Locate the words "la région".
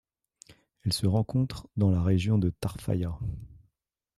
1.91-2.39